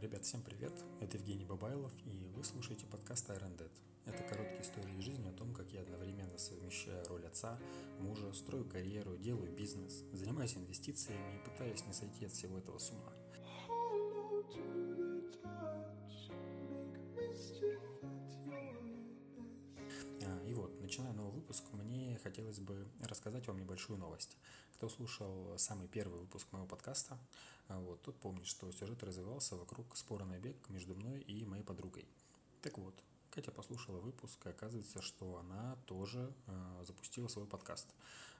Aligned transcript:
Ребят, 0.00 0.24
всем 0.24 0.40
привет! 0.40 0.72
Это 1.02 1.18
Евгений 1.18 1.44
Бабайлов, 1.44 1.92
и 2.06 2.32
вы 2.34 2.42
слушаете 2.42 2.86
подкаст 2.86 3.28
Iron 3.28 3.54
Dead. 3.58 3.70
Это 4.06 4.22
короткие 4.22 4.62
истории 4.62 4.96
из 4.96 5.04
жизни 5.04 5.28
о 5.28 5.32
том, 5.32 5.52
как 5.52 5.70
я 5.72 5.82
одновременно 5.82 6.38
совмещаю 6.38 7.04
роль 7.08 7.26
отца, 7.26 7.58
мужа, 7.98 8.32
строю 8.32 8.64
карьеру, 8.64 9.18
делаю 9.18 9.52
бизнес, 9.52 10.04
занимаюсь 10.14 10.56
инвестициями 10.56 11.36
и 11.36 11.44
пытаюсь 11.44 11.84
не 11.84 11.92
сойти 11.92 12.24
от 12.24 12.32
всего 12.32 12.56
этого 12.56 12.78
с 12.78 12.90
ума. 12.92 13.12
А, 20.24 20.44
и 20.46 20.54
вот, 20.54 20.80
начиная 20.80 21.12
новый 21.12 21.34
выпуск, 21.34 21.64
мне 21.72 22.18
хотелось 22.22 22.58
бы 22.58 22.88
рассказать 23.02 23.46
вам 23.46 23.58
небольшую 23.58 23.98
новость. 23.98 24.38
Кто 24.76 24.88
слушал 24.88 25.58
самый 25.58 25.88
первый 25.88 26.20
выпуск 26.20 26.50
моего 26.52 26.66
подкаста, 26.66 27.18
вот, 27.78 28.02
тот 28.02 28.16
помнит, 28.18 28.46
что 28.46 28.70
сюжет 28.72 29.02
развивался 29.02 29.56
вокруг 29.56 29.96
спора 29.96 30.24
на 30.24 30.38
бег 30.38 30.56
между 30.68 30.94
мной 30.94 31.20
и 31.20 31.44
моей 31.44 31.62
подругой. 31.62 32.06
Так 32.62 32.78
вот, 32.78 32.94
Катя 33.30 33.52
послушала 33.52 34.00
выпуск, 34.00 34.44
и 34.44 34.50
оказывается, 34.50 35.00
что 35.02 35.38
она 35.38 35.76
тоже 35.86 36.34
э, 36.46 36.84
запустила 36.84 37.28
свой 37.28 37.46
подкаст. 37.46 37.86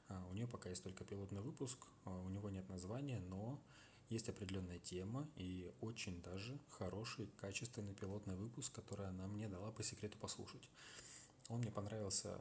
Э, 0.08 0.20
у 0.30 0.34
нее 0.34 0.48
пока 0.48 0.68
есть 0.68 0.82
только 0.82 1.04
пилотный 1.04 1.40
выпуск, 1.40 1.86
э, 2.04 2.10
у 2.10 2.28
него 2.28 2.50
нет 2.50 2.68
названия, 2.68 3.20
но 3.20 3.60
есть 4.08 4.28
определенная 4.28 4.80
тема 4.80 5.28
и 5.36 5.72
очень 5.80 6.20
даже 6.22 6.58
хороший, 6.70 7.28
качественный 7.36 7.94
пилотный 7.94 8.34
выпуск, 8.34 8.72
который 8.72 9.06
она 9.06 9.28
мне 9.28 9.48
дала 9.48 9.70
по 9.70 9.84
секрету 9.84 10.18
послушать. 10.18 10.68
Он 11.48 11.60
мне 11.60 11.70
понравился, 11.70 12.40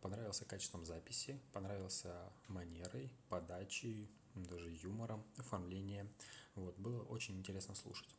понравился 0.00 0.44
качеством 0.44 0.84
записи, 0.84 1.40
понравился 1.52 2.32
манерой, 2.46 3.10
подачей, 3.28 4.08
даже 4.34 4.70
юмором, 4.70 5.24
оформлением. 5.36 6.08
Вот, 6.54 6.76
было 6.78 7.02
очень 7.04 7.38
интересно 7.38 7.74
слушать. 7.74 8.14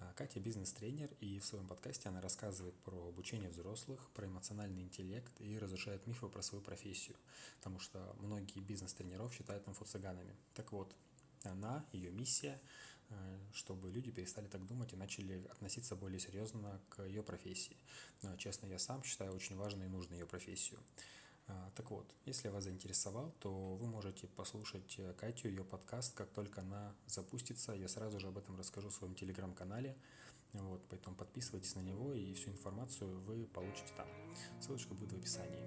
А, 0.00 0.12
Катя 0.14 0.38
бизнес-тренер, 0.38 1.10
и 1.20 1.40
в 1.40 1.44
своем 1.44 1.66
подкасте 1.66 2.08
она 2.08 2.20
рассказывает 2.20 2.74
про 2.80 3.08
обучение 3.08 3.50
взрослых, 3.50 4.08
про 4.14 4.26
эмоциональный 4.26 4.82
интеллект 4.82 5.32
и 5.40 5.58
разрушает 5.58 6.06
мифы 6.06 6.28
про 6.28 6.42
свою 6.42 6.62
профессию, 6.62 7.16
потому 7.56 7.80
что 7.80 8.14
многие 8.20 8.60
бизнес-тренеров 8.60 9.34
считают 9.34 9.66
инфо-цыганами. 9.66 10.36
Так 10.54 10.70
вот, 10.72 10.94
она, 11.42 11.84
ее 11.92 12.10
миссия, 12.12 12.60
э, 13.10 13.38
чтобы 13.52 13.90
люди 13.90 14.12
перестали 14.12 14.46
так 14.46 14.64
думать 14.66 14.92
и 14.92 14.96
начали 14.96 15.44
относиться 15.50 15.96
более 15.96 16.20
серьезно 16.20 16.80
к 16.90 17.02
ее 17.02 17.22
профессии. 17.24 17.76
Но, 18.22 18.36
честно, 18.36 18.66
я 18.66 18.78
сам 18.78 19.02
считаю 19.02 19.32
очень 19.32 19.56
важной 19.56 19.86
и 19.86 19.90
нужной 19.90 20.18
ее 20.20 20.26
профессию. 20.26 20.78
А, 21.48 21.70
так 21.74 21.90
вот, 21.90 22.14
если 22.26 22.48
вас 22.48 22.64
заинтересовал, 22.64 23.32
то 23.40 23.74
вы 23.76 23.86
можете 23.86 24.26
послушать 24.26 24.96
э, 24.98 25.14
Катю, 25.14 25.48
ее 25.48 25.64
подкаст, 25.64 26.14
как 26.14 26.28
только 26.30 26.60
она 26.60 26.94
запустится. 27.06 27.72
Я 27.72 27.88
сразу 27.88 28.20
же 28.20 28.28
об 28.28 28.36
этом 28.36 28.58
расскажу 28.58 28.90
в 28.90 28.94
своем 28.94 29.14
телеграм-канале. 29.14 29.96
Вот, 30.52 30.82
поэтому 30.90 31.16
подписывайтесь 31.16 31.74
на 31.74 31.80
него, 31.80 32.12
и 32.12 32.34
всю 32.34 32.50
информацию 32.50 33.20
вы 33.20 33.46
получите 33.46 33.92
там. 33.96 34.06
Ссылочка 34.60 34.92
будет 34.92 35.12
в 35.12 35.16
описании. 35.16 35.64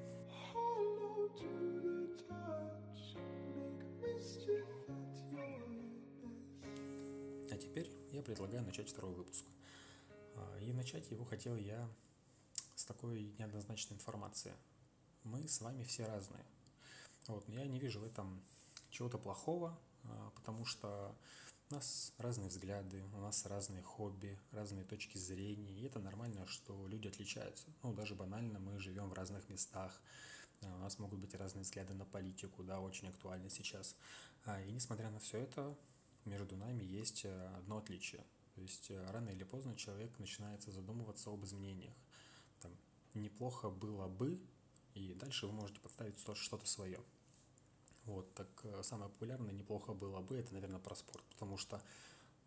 А 7.52 7.58
теперь 7.58 7.92
я 8.12 8.22
предлагаю 8.22 8.64
начать 8.64 8.88
второй 8.88 9.14
выпуск. 9.16 9.46
А, 10.36 10.60
и 10.60 10.74
начать 10.74 11.10
его 11.10 11.26
хотел 11.26 11.56
я 11.56 11.90
с 12.76 12.86
такой 12.86 13.34
неоднозначной 13.40 13.98
информации– 13.98 14.54
мы 15.24 15.48
с 15.48 15.62
вами 15.62 15.84
все 15.84 16.06
разные. 16.06 16.46
Вот, 17.28 17.48
я 17.50 17.66
не 17.66 17.80
вижу 17.80 18.00
в 18.00 18.04
этом 18.04 18.42
чего-то 18.90 19.18
плохого, 19.18 19.78
а, 20.04 20.32
потому 20.36 20.66
что 20.66 21.16
у 21.70 21.76
нас 21.76 22.14
разные 22.18 22.50
взгляды, 22.50 23.04
у 23.14 23.20
нас 23.20 23.46
разные 23.46 23.82
хобби, 23.82 24.38
разные 24.52 24.84
точки 24.84 25.18
зрения, 25.18 25.72
и 25.72 25.86
это 25.86 26.00
нормально, 26.00 26.46
что 26.48 26.88
люди 26.88 27.08
отличаются. 27.08 27.68
Ну, 27.84 27.94
даже 27.94 28.16
банально, 28.16 28.60
мы 28.60 28.78
живем 28.80 29.10
в 29.10 29.14
разных 29.14 29.48
местах, 29.50 30.02
а, 30.62 30.76
у 30.76 30.80
нас 30.80 31.00
могут 31.00 31.20
быть 31.20 31.36
разные 31.36 31.64
взгляды 31.64 31.94
на 31.94 32.06
политику, 32.06 32.64
да, 32.64 32.80
очень 32.80 33.08
актуально 33.08 33.50
сейчас. 33.50 33.96
А, 34.46 34.62
и 34.62 34.72
несмотря 34.72 35.10
на 35.12 35.20
все 35.20 35.38
это, 35.40 35.78
между 36.26 36.56
нами 36.56 36.84
есть 36.84 37.26
одно 37.26 37.78
отличие. 37.78 38.24
То 38.56 38.62
есть 38.62 38.92
рано 38.92 39.30
или 39.30 39.44
поздно 39.44 39.76
человек 39.76 40.20
начинается 40.20 40.72
задумываться 40.72 41.30
об 41.30 41.46
изменениях. 41.46 41.96
Там, 42.60 42.72
неплохо 43.14 43.70
было 43.70 44.08
бы, 44.08 44.40
и 44.94 45.14
дальше 45.14 45.48
вы 45.48 45.54
можете 45.54 45.80
подставить 45.80 46.20
что-то 46.20 46.66
свое. 46.66 47.00
Вот, 48.06 48.34
так 48.34 48.48
э, 48.64 48.82
самое 48.84 49.12
популярное 49.12 49.54
неплохо 49.54 49.94
было 49.94 50.20
бы, 50.22 50.36
это, 50.38 50.54
наверное, 50.54 50.80
про 50.80 50.96
спорт, 50.96 51.24
потому 51.30 51.58
что, 51.58 51.82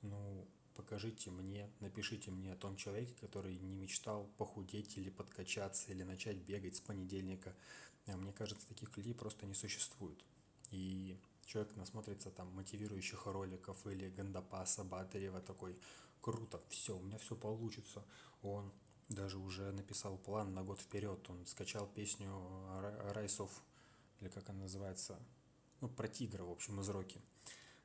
ну, 0.03 0.47
покажите 0.75 1.31
мне, 1.31 1.71
напишите 1.81 2.31
мне 2.31 2.53
о 2.53 2.57
том 2.57 2.77
человеке, 2.77 3.15
который 3.21 3.57
не 3.59 3.75
мечтал 3.75 4.27
похудеть 4.37 4.99
или 4.99 5.11
подкачаться, 5.11 5.93
или 5.93 6.03
начать 6.03 6.39
бегать 6.39 6.77
с 6.77 6.81
понедельника. 6.81 7.55
А 8.07 8.17
мне 8.17 8.33
кажется, 8.33 8.67
таких 8.67 8.97
людей 8.97 9.15
просто 9.15 9.47
не 9.47 9.55
существует. 9.55 10.23
И 10.71 11.17
человек 11.47 11.77
насмотрится 11.77 12.31
там 12.31 12.49
мотивирующих 12.55 13.27
роликов 13.27 13.87
или 13.87 14.11
Гандапаса, 14.11 14.83
Батарева 14.85 15.41
такой, 15.41 15.79
круто, 16.21 16.61
все, 16.69 16.97
у 16.97 17.03
меня 17.03 17.19
все 17.19 17.37
получится. 17.37 18.05
Он 18.43 18.73
даже 19.09 19.39
уже 19.39 19.73
написал 19.73 20.17
план 20.17 20.55
на 20.55 20.63
год 20.63 20.81
вперед. 20.81 21.29
Он 21.29 21.45
скачал 21.47 21.87
песню 21.87 22.29
Rise 23.15 23.39
of, 23.39 23.51
или 24.21 24.29
как 24.29 24.49
она 24.49 24.61
называется, 24.61 25.19
ну, 25.81 25.89
про 25.89 26.09
тигра, 26.09 26.45
в 26.45 26.51
общем, 26.51 26.81
из 26.81 26.89
Роки. 26.89 27.21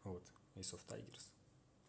Вот, 0.04 0.24
Ace 0.56 0.74
of 0.74 0.82
Tigers. 0.88 1.32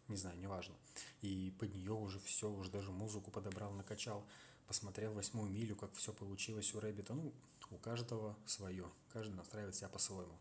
Не 0.07 0.17
знаю, 0.17 0.37
неважно. 0.37 0.75
И 1.21 1.55
под 1.59 1.73
нее 1.73 1.93
уже 1.93 2.19
все, 2.19 2.49
уже 2.51 2.69
даже 2.69 2.91
музыку 2.91 3.31
подобрал, 3.31 3.71
накачал. 3.71 4.27
Посмотрел 4.67 5.13
восьмую 5.13 5.49
милю, 5.49 5.75
как 5.75 5.93
все 5.93 6.13
получилось 6.13 6.73
у 6.73 6.79
Рэббита. 6.79 7.13
Ну, 7.13 7.33
у 7.69 7.77
каждого 7.77 8.37
свое. 8.45 8.89
Каждый 9.13 9.35
настраивает 9.35 9.75
себя 9.75 9.89
по-своему. 9.89 10.37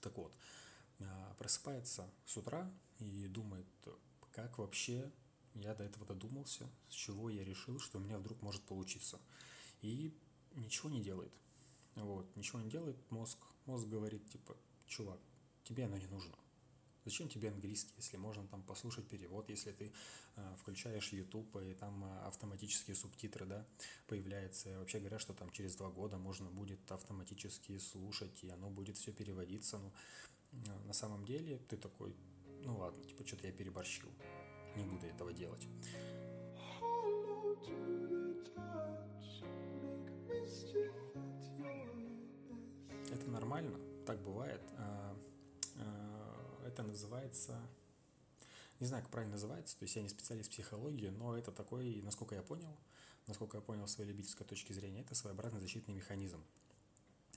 Так 0.00 0.16
вот, 0.16 0.34
а, 1.00 1.34
просыпается 1.38 2.10
с 2.24 2.36
утра 2.36 2.70
и 2.98 3.26
думает, 3.28 3.66
как 4.32 4.58
вообще 4.58 5.10
я 5.54 5.74
до 5.74 5.84
этого 5.84 6.06
додумался, 6.06 6.68
с 6.88 6.94
чего 6.94 7.30
я 7.30 7.44
решил, 7.44 7.78
что 7.78 7.98
у 7.98 8.00
меня 8.00 8.18
вдруг 8.18 8.40
может 8.42 8.62
получиться. 8.62 9.20
И 9.82 10.14
ничего 10.54 10.90
не 10.90 11.02
делает. 11.02 11.32
Вот, 11.96 12.34
ничего 12.36 12.60
не 12.60 12.70
делает 12.70 12.96
мозг. 13.10 13.38
Мозг 13.66 13.86
говорит, 13.86 14.28
типа, 14.30 14.56
чувак, 14.86 15.20
тебе 15.64 15.84
оно 15.84 15.96
не 15.96 16.06
нужно. 16.06 16.36
Зачем 17.04 17.28
тебе 17.28 17.48
английский, 17.48 17.94
если 17.96 18.18
можно 18.18 18.46
там 18.46 18.62
послушать 18.62 19.08
перевод, 19.08 19.48
если 19.48 19.72
ты 19.72 19.90
э, 20.36 20.54
включаешь 20.58 21.12
YouTube 21.12 21.56
и 21.56 21.72
там 21.72 22.04
э, 22.04 22.18
автоматические 22.26 22.94
субтитры, 22.94 23.46
да, 23.46 23.66
появляются. 24.06 24.78
Вообще 24.78 24.98
говорят, 24.98 25.20
что 25.20 25.32
там 25.32 25.50
через 25.50 25.76
два 25.76 25.90
года 25.90 26.18
можно 26.18 26.50
будет 26.50 26.92
автоматически 26.92 27.78
слушать, 27.78 28.44
и 28.44 28.50
оно 28.50 28.68
будет 28.68 28.98
все 28.98 29.12
переводиться. 29.12 29.78
Но 29.78 29.92
ну, 30.52 30.72
э, 30.72 30.78
на 30.86 30.92
самом 30.92 31.24
деле 31.24 31.58
ты 31.68 31.78
такой, 31.78 32.14
ну 32.64 32.76
ладно, 32.76 33.02
типа 33.04 33.26
что-то 33.26 33.46
я 33.46 33.52
переборщил 33.52 34.10
не 34.76 34.84
буду 34.84 35.06
этого 35.06 35.32
делать. 35.32 35.66
Это 43.10 43.28
нормально, 43.28 43.78
так 44.06 44.22
бывает. 44.22 44.62
А, 44.76 45.16
а, 45.76 46.66
это 46.66 46.82
называется, 46.82 47.60
не 48.78 48.86
знаю, 48.86 49.02
как 49.02 49.12
правильно 49.12 49.32
называется, 49.32 49.78
то 49.78 49.82
есть 49.84 49.96
я 49.96 50.02
не 50.02 50.08
специалист 50.08 50.48
в 50.48 50.52
психологии, 50.52 51.08
но 51.08 51.36
это 51.36 51.50
такой, 51.52 52.00
насколько 52.02 52.34
я 52.34 52.42
понял, 52.42 52.76
насколько 53.26 53.56
я 53.56 53.60
понял 53.60 53.86
с 53.86 53.92
своей 53.92 54.10
любительской 54.10 54.46
точки 54.46 54.72
зрения, 54.72 55.00
это 55.00 55.14
своеобразный 55.14 55.60
защитный 55.60 55.94
механизм. 55.94 56.42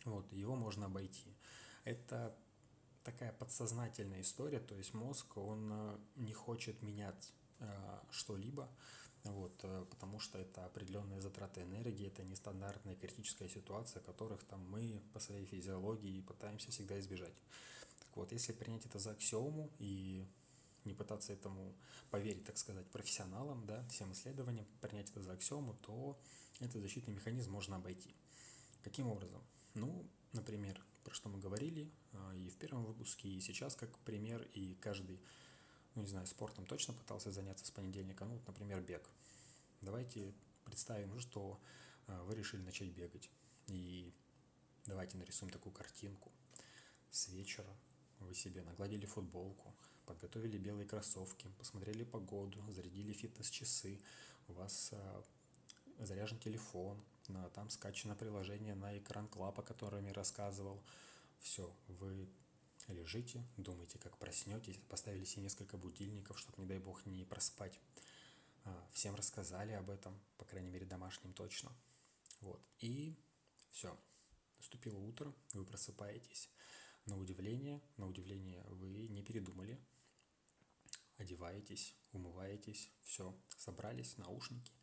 Вот, 0.06 0.32
его 0.32 0.56
можно 0.56 0.86
обойти. 0.86 1.36
Это 1.86 2.36
такая 3.04 3.32
подсознательная 3.34 4.22
история, 4.22 4.60
то 4.60 4.76
есть 4.76 4.94
мозг, 4.94 5.38
он 5.38 5.70
э, 5.72 5.98
не 6.16 6.34
хочет 6.34 6.82
менять 6.82 7.34
э, 7.60 8.00
что-либо, 8.12 8.70
вот, 9.24 9.60
э, 9.64 9.86
потому 9.90 10.20
что 10.20 10.38
это 10.38 10.66
определенные 10.66 11.22
затраты 11.22 11.62
энергии, 11.62 12.08
это 12.08 12.24
нестандартная 12.24 12.96
критическая 12.96 13.50
ситуация, 13.50 14.02
которых 14.02 14.44
там 14.44 14.70
мы 14.70 15.02
по 15.14 15.20
своей 15.20 15.46
физиологии 15.46 16.22
пытаемся 16.22 16.72
всегда 16.72 17.00
избежать. 17.00 17.34
Так 18.00 18.16
вот, 18.16 18.32
если 18.32 18.54
принять 18.54 18.86
это 18.86 19.00
за 19.00 19.12
аксиому 19.12 19.70
и 19.80 20.26
не 20.86 20.94
пытаться 20.94 21.34
этому 21.34 21.74
поверить, 22.10 22.46
так 22.46 22.58
сказать, 22.58 22.86
профессионалам, 22.92 23.66
да, 23.66 23.86
всем 23.90 24.12
исследованиям, 24.12 24.66
принять 24.82 25.10
это 25.10 25.22
за 25.22 25.34
аксиому, 25.34 25.74
то 25.76 26.20
этот 26.60 26.82
защитный 26.82 27.14
механизм 27.14 27.52
можно 27.52 27.78
обойти. 27.78 28.16
Каким 28.84 29.08
образом? 29.08 29.42
Ну, 29.74 30.06
например, 30.34 30.84
про 31.04 31.14
что 31.14 31.30
мы 31.30 31.40
говорили 31.40 31.92
а, 32.14 32.34
и 32.36 32.50
в 32.50 32.56
первом 32.56 32.86
выпуске, 32.86 33.30
и 33.30 33.40
сейчас 33.40 33.76
как 33.76 33.98
пример, 34.00 34.48
и 34.54 34.76
каждый, 34.76 35.20
ну 35.96 36.02
не 36.02 36.08
знаю, 36.08 36.26
спортом 36.28 36.66
точно 36.66 36.94
пытался 36.94 37.32
заняться 37.32 37.66
с 37.66 37.72
понедельника, 37.72 38.26
ну, 38.26 38.34
вот, 38.34 38.48
например, 38.48 38.82
бег. 38.82 39.10
Давайте 39.82 40.34
представим, 40.66 41.20
что 41.20 41.60
а, 42.08 42.24
вы 42.24 42.36
решили 42.36 42.62
начать 42.62 42.90
бегать, 42.90 43.30
и 43.68 44.14
давайте 44.86 45.18
нарисуем 45.18 45.52
такую 45.52 45.74
картинку. 45.74 46.32
С 47.12 47.28
вечера 47.30 47.70
вы 48.20 48.34
себе 48.34 48.64
нагладили 48.64 49.06
футболку, 49.06 49.74
подготовили 50.06 50.58
белые 50.58 50.88
кроссовки, 50.88 51.50
посмотрели 51.58 52.04
погоду, 52.04 52.64
зарядили 52.72 53.14
фитнес-часы, 53.14 54.00
у 54.48 54.54
вас 54.54 54.90
а, 54.94 55.24
заряжен 56.00 56.40
телефон, 56.40 57.04
там 57.54 57.70
скачано 57.70 58.16
приложение 58.16 58.76
на 58.76 58.98
экран 58.98 59.28
клапа, 59.28 59.62
о 59.62 59.66
котором 59.66 60.06
я 60.06 60.14
рассказывал. 60.14 60.84
Все, 61.40 61.74
вы 61.88 62.30
лежите, 62.88 63.44
думаете, 63.58 64.00
как 64.00 64.18
проснетесь, 64.18 64.78
поставили 64.90 65.24
себе 65.24 65.44
несколько 65.44 65.78
будильников, 65.78 66.40
чтобы, 66.40 66.62
не 66.62 66.68
дай 66.68 66.80
бог, 66.80 67.06
не 67.06 67.26
проспать. 67.26 67.80
А, 68.66 68.90
всем 68.92 69.16
рассказали 69.16 69.74
об 69.74 69.90
этом, 69.90 70.20
по 70.38 70.46
крайней 70.46 70.70
мере, 70.70 70.86
домашним 70.86 71.34
точно. 71.34 71.72
Вот. 72.42 72.62
И 72.80 73.18
все. 73.72 73.98
Наступило 74.58 74.98
утро, 74.98 75.34
вы 75.54 75.66
просыпаетесь. 75.66 76.50
На 77.06 77.18
удивление, 77.18 77.82
на 77.98 78.08
удивление 78.08 78.64
вы 78.68 79.08
не 79.08 79.24
передумали. 79.24 79.80
Одеваетесь, 81.18 81.96
умываетесь, 82.12 82.90
все, 83.02 83.38
собрались, 83.58 84.18
наушники, 84.18 84.74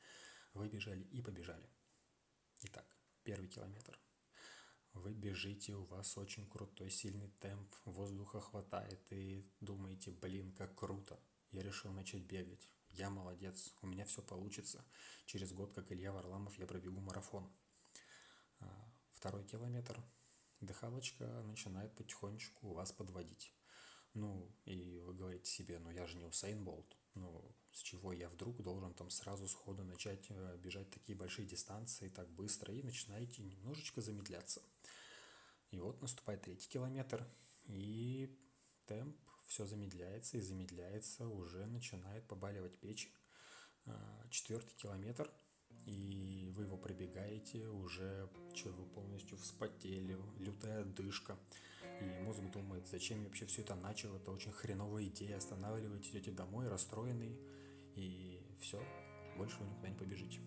выбежали 0.54 1.02
и 1.04 1.22
побежали. 1.22 1.69
Итак, 2.62 2.85
первый 3.23 3.49
километр. 3.49 3.99
Вы 4.93 5.15
бежите, 5.15 5.75
у 5.75 5.85
вас 5.85 6.19
очень 6.19 6.47
крутой, 6.47 6.91
сильный 6.91 7.31
темп, 7.41 7.75
воздуха 7.87 8.39
хватает, 8.39 9.01
и 9.11 9.51
думаете, 9.61 10.11
блин, 10.11 10.53
как 10.53 10.75
круто. 10.75 11.19
Я 11.53 11.62
решил 11.62 11.91
начать 11.93 12.23
бегать. 12.23 12.69
Я 12.91 13.09
молодец, 13.09 13.75
у 13.81 13.87
меня 13.87 14.05
все 14.05 14.21
получится. 14.21 14.85
Через 15.25 15.53
год, 15.55 15.73
как 15.73 15.91
Илья 15.91 16.12
Варламов, 16.12 16.59
я 16.59 16.67
пробегу 16.67 17.01
марафон. 17.01 17.51
А, 18.59 18.93
второй 19.12 19.45
километр. 19.45 19.99
Дыхалочка 20.61 21.43
начинает 21.45 21.95
потихонечку 21.95 22.75
вас 22.75 22.93
подводить. 22.93 23.55
Ну, 24.12 24.55
и 24.67 25.01
вы 25.01 25.15
говорите 25.15 25.51
себе, 25.51 25.79
ну 25.79 25.91
я 25.91 26.07
же 26.07 26.19
не 26.19 26.27
Усейн 26.27 26.62
Болт. 26.62 26.95
Ну, 27.15 27.57
с 27.72 27.82
чего 27.82 28.12
я 28.12 28.28
вдруг 28.28 28.62
должен 28.62 28.93
там 28.94 29.11
сразу 29.11 29.46
сходу 29.49 29.84
начать 29.84 30.26
э, 30.28 30.58
бежать 30.58 30.90
такие 30.90 31.17
большие 31.17 31.46
дистанции 31.46 32.08
так 32.08 32.28
быстро, 32.31 32.75
и 32.75 32.82
начинаете 32.82 33.43
немножечко 33.43 34.00
замедляться. 34.00 34.62
И 35.70 35.78
вот 35.78 36.00
наступает 36.02 36.43
третий 36.43 36.69
километр, 36.69 37.26
и 37.67 38.37
темп 38.87 39.17
все 39.46 39.67
замедляется 39.67 40.37
и 40.37 40.40
замедляется, 40.40 41.28
уже 41.28 41.67
начинает 41.67 42.26
побаливать 42.26 42.78
печень. 42.78 43.12
А, 43.87 44.26
четвертый 44.31 44.75
километр, 44.76 45.31
и 45.87 46.52
вы 46.55 46.64
его 46.64 46.76
пробегаете, 46.76 47.69
уже 47.69 48.28
что 48.55 48.70
вы 48.70 48.84
полностью 48.87 49.38
вспотели, 49.38 50.19
лютая 50.38 50.82
отдышка. 50.82 51.38
И 52.00 52.05
мозг 52.23 52.40
думает, 52.52 52.87
зачем 52.88 53.19
я 53.19 53.25
вообще 53.26 53.46
все 53.46 53.62
это 53.62 53.75
начал, 53.75 54.14
это 54.16 54.31
очень 54.31 54.52
хреновая 54.52 55.05
идея, 55.05 55.37
останавливаете, 55.37 56.11
идете 56.11 56.31
домой 56.31 56.69
расстроенный, 56.69 57.38
и 57.96 58.40
все, 58.60 58.82
больше 59.37 59.58
вы 59.60 59.66
никуда 59.66 59.88
не 59.88 59.96
побежите. 59.96 60.40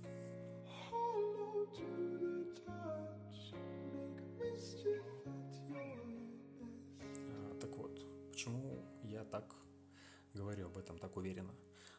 А, 7.27 7.57
так 7.59 7.77
вот, 7.77 8.31
почему 8.31 8.85
я 9.03 9.23
так 9.25 9.55
говорю 10.33 10.67
об 10.67 10.77
этом 10.77 10.97
так 10.97 11.15
уверенно? 11.17 11.53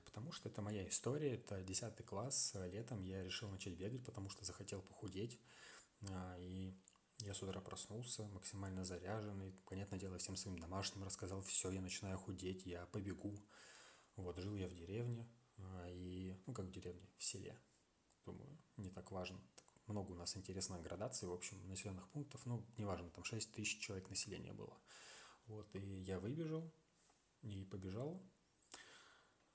Потому 0.05 0.31
что 0.33 0.49
это 0.49 0.63
моя 0.63 0.87
история, 0.87 1.35
это 1.35 1.63
10 1.63 2.05
класс, 2.07 2.55
летом 2.71 3.03
я 3.03 3.23
решил 3.23 3.49
начать 3.49 3.75
бегать, 3.75 4.05
потому 4.05 4.29
что 4.29 4.45
захотел 4.45 4.81
похудеть, 4.81 5.41
а, 6.11 6.37
и 6.39 6.73
я 7.21 7.35
с 7.35 7.43
утра 7.43 7.61
проснулся, 7.61 8.27
максимально 8.29 8.85
заряженный, 8.85 9.55
понятное 9.67 9.99
дело, 9.99 10.19
всем 10.19 10.37
своим 10.37 10.59
домашним 10.59 11.05
рассказал, 11.05 11.41
все, 11.43 11.71
я 11.71 11.81
начинаю 11.81 12.19
худеть, 12.19 12.67
я 12.67 12.87
побегу. 12.87 13.35
Вот, 14.17 14.39
жил 14.39 14.55
я 14.55 14.69
в 14.69 14.75
деревне, 14.75 15.29
а, 15.59 15.89
и, 15.91 16.35
ну, 16.47 16.53
как 16.53 16.67
в 16.67 16.71
деревне, 16.71 17.09
в 17.17 17.25
селе, 17.25 17.59
думаю, 18.25 18.59
не 18.77 18.91
так 18.91 19.11
важно. 19.11 19.41
Так 19.57 19.89
много 19.89 20.13
у 20.13 20.15
нас 20.15 20.37
интересных 20.37 20.83
градаций, 20.83 21.29
в 21.29 21.33
общем, 21.33 21.67
населенных 21.69 22.09
пунктов, 22.09 22.47
ну, 22.47 22.65
неважно, 22.77 23.11
там 23.11 23.25
6 23.25 23.53
тысяч 23.53 23.81
человек 23.81 24.09
населения 24.11 24.53
было. 24.53 24.79
Вот, 25.47 25.75
и 25.75 25.79
я 25.79 26.21
выбежал 26.21 26.73
и 27.43 27.65
побежал, 27.65 28.23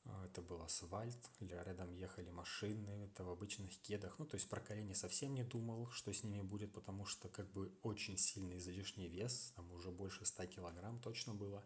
а, 0.05 0.25
это 0.25 0.41
был 0.41 0.61
асфальт, 0.61 1.29
рядом 1.39 1.91
ехали 1.91 2.29
машины, 2.29 2.89
это 3.05 3.23
в 3.23 3.29
обычных 3.29 3.79
кедах. 3.81 4.17
Ну, 4.19 4.25
то 4.25 4.35
есть 4.35 4.49
про 4.49 4.61
колени 4.61 4.93
совсем 4.93 5.33
не 5.33 5.43
думал, 5.43 5.89
что 5.91 6.11
с 6.11 6.23
ними 6.23 6.41
будет, 6.41 6.73
потому 6.73 7.05
что 7.05 7.29
как 7.29 7.51
бы 7.51 7.73
очень 7.83 8.17
сильный 8.17 8.57
излишний 8.57 9.09
вес, 9.09 9.53
там 9.55 9.71
уже 9.71 9.91
больше 9.91 10.25
100 10.25 10.47
килограмм 10.47 10.99
точно 10.99 11.33
было. 11.33 11.65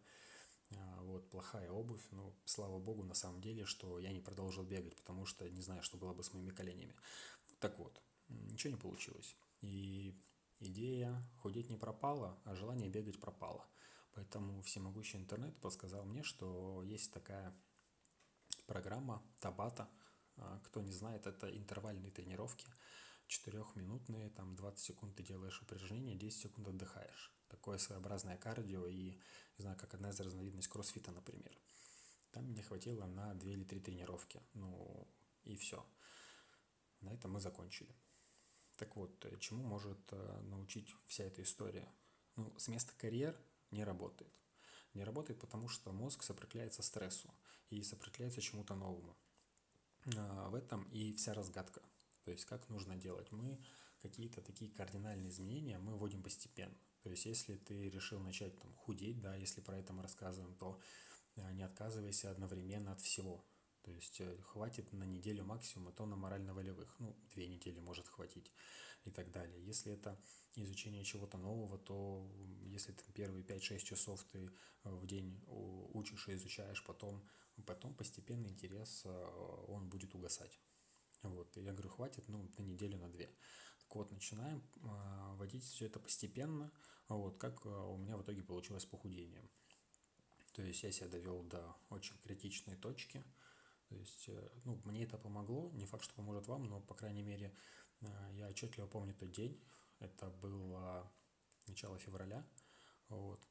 А, 0.78 1.02
вот, 1.04 1.30
плохая 1.30 1.70
обувь, 1.72 2.06
ну, 2.12 2.34
слава 2.46 2.80
богу, 2.80 3.04
на 3.04 3.14
самом 3.14 3.42
деле, 3.42 3.66
что 3.66 4.00
я 4.00 4.12
не 4.12 4.20
продолжил 4.20 4.64
бегать, 4.64 4.96
потому 4.96 5.26
что 5.26 5.50
не 5.50 5.62
знаю, 5.62 5.84
что 5.84 5.98
было 5.98 6.14
бы 6.14 6.24
с 6.24 6.34
моими 6.34 6.52
коленями. 6.52 6.96
Так 7.60 7.78
вот, 7.80 8.02
ничего 8.30 8.72
не 8.72 8.80
получилось. 8.80 9.36
И 9.62 10.16
идея 10.60 11.24
худеть 11.42 11.70
не 11.70 11.78
пропала, 11.78 12.40
а 12.46 12.56
желание 12.56 12.90
бегать 12.90 13.20
пропало. 13.20 13.66
Поэтому 14.14 14.62
всемогущий 14.62 15.18
интернет 15.18 15.60
подсказал 15.60 16.06
мне, 16.06 16.24
что 16.24 16.84
есть 16.84 17.12
такая 17.12 17.54
программа 18.68 19.24
Табата. 19.40 19.90
А, 20.38 20.60
кто 20.64 20.82
не 20.82 20.92
знает, 20.92 21.28
это 21.28 21.50
интервальные 21.56 22.12
тренировки, 22.12 22.68
четырехминутные, 23.28 24.30
там 24.30 24.56
20 24.56 24.80
секунд 24.80 25.16
ты 25.16 25.24
делаешь 25.24 25.62
упражнения, 25.62 26.16
10 26.16 26.42
секунд 26.42 26.68
отдыхаешь. 26.68 27.32
Такое 27.48 27.78
своеобразное 27.78 28.38
кардио 28.38 28.88
и, 28.88 29.12
не 29.58 29.62
знаю, 29.62 29.78
как 29.78 29.94
одна 29.94 30.10
из 30.10 30.20
разновидностей 30.20 30.72
кроссфита, 30.72 31.12
например. 31.12 31.58
Там 32.32 32.46
мне 32.46 32.64
хватило 32.64 33.06
на 33.06 33.34
2 33.36 33.52
или 33.52 33.64
3 33.64 33.80
тренировки. 33.80 34.42
Ну, 34.54 35.08
и 35.44 35.56
все. 35.56 35.86
На 37.02 37.14
этом 37.14 37.32
мы 37.32 37.40
закончили. 37.40 37.96
Так 38.78 38.96
вот, 38.96 39.26
чему 39.40 39.64
может 39.64 40.00
э, 40.12 40.42
научить 40.42 40.96
вся 41.06 41.26
эта 41.26 41.44
история? 41.44 41.88
Ну, 42.36 42.58
с 42.58 42.68
места 42.68 42.94
карьер 42.98 43.40
не 43.70 43.84
работает. 43.84 44.34
Не 44.94 45.04
работает, 45.04 45.40
потому 45.40 45.68
что 45.68 45.92
мозг 45.92 46.24
сопротивляется 46.24 46.82
стрессу 46.82 47.34
и 47.70 47.84
сопротивляется 47.84 48.42
чему-то 48.42 48.76
новому. 48.76 49.16
А, 50.18 50.50
в 50.50 50.56
этом 50.56 50.84
и 50.92 51.14
вся 51.14 51.34
разгадка. 51.34 51.82
То 52.24 52.32
есть 52.32 52.46
как 52.46 52.70
нужно 52.70 52.96
делать. 52.96 53.32
Мы 53.32 53.60
какие-то 54.02 54.42
такие 54.42 54.72
кардинальные 54.72 55.30
изменения 55.30 55.78
мы 55.80 55.96
вводим 55.96 56.24
постепенно. 56.24 56.78
То 57.04 57.10
есть 57.10 57.26
если 57.26 57.56
ты 57.56 57.90
решил 57.90 58.20
начать 58.20 58.58
там, 58.60 58.74
худеть, 58.76 59.20
да, 59.22 59.36
если 59.36 59.62
про 59.62 59.78
это 59.78 59.94
мы 59.94 60.04
рассказываем, 60.04 60.56
то 60.56 60.80
а, 61.38 61.52
не 61.52 61.64
отказывайся 61.64 62.32
одновременно 62.32 62.92
от 62.92 63.02
всего. 63.02 63.46
То 63.84 63.92
есть 63.92 64.22
э, 64.22 64.38
хватит 64.44 64.94
на 64.94 65.04
неделю 65.04 65.44
максимум, 65.44 65.90
а 65.90 65.92
то 65.92 66.06
на 66.06 66.16
морально-волевых. 66.16 66.96
Ну, 67.00 67.16
две 67.34 67.48
недели 67.48 67.80
может 67.80 68.08
хватить 68.08 68.52
и 69.04 69.12
так 69.12 69.32
далее. 69.32 69.62
Если 69.66 69.92
это 69.92 70.18
изучение 70.56 71.04
чего-то 71.04 71.38
нового, 71.38 71.78
то 71.78 72.32
если 72.62 72.94
ты 72.94 73.12
первые 73.12 73.44
5-6 73.44 73.80
часов 73.80 74.24
ты 74.32 74.50
э, 74.84 74.90
в 74.90 75.06
день 75.06 75.44
учишь 75.48 76.30
и 76.30 76.36
изучаешь, 76.36 76.84
потом, 76.86 77.28
потом 77.66 77.94
постепенно 77.94 78.48
интерес, 78.48 79.02
э, 79.06 79.66
он 79.68 79.90
будет 79.90 80.16
угасать. 80.16 80.58
Вот, 81.24 81.58
и 81.58 81.62
я 81.62 81.72
говорю, 81.74 81.90
хватит, 81.90 82.28
ну, 82.28 82.50
на 82.58 82.62
неделю, 82.62 82.98
на 82.98 83.10
две. 83.10 83.28
Так 83.80 83.96
вот, 83.96 84.12
начинаем 84.12 84.62
э, 84.76 85.36
вводить 85.36 85.64
все 85.64 85.88
это 85.88 86.00
постепенно, 86.00 86.72
вот, 87.08 87.38
как 87.38 87.66
у 87.66 87.98
меня 87.98 88.18
в 88.18 88.22
итоге 88.22 88.44
получилось 88.44 88.86
похудение. 88.86 89.44
То 90.54 90.62
есть 90.62 90.84
я 90.84 90.92
себя 90.92 91.08
довел 91.08 91.44
до 91.44 91.76
очень 91.90 92.18
критичной 92.20 92.76
точки, 92.76 93.24
то 93.90 93.96
есть, 93.96 94.30
ну, 94.66 94.80
мне 94.86 95.04
это 95.04 95.18
помогло, 95.18 95.72
не 95.74 95.86
факт, 95.86 96.04
что 96.04 96.14
поможет 96.16 96.48
вам, 96.48 96.66
но, 96.66 96.82
по 96.82 96.94
крайней 96.94 97.24
мере, 97.24 97.56
я 98.32 98.48
отчетливо 98.48 98.88
помню 98.88 99.14
тот 99.14 99.32
день, 99.32 99.62
это 100.00 100.30
было 100.30 101.12
начало 101.68 101.98
февраля. 102.00 102.46
Вот. 103.10 103.42